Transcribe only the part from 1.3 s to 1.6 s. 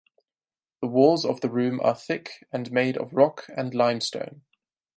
the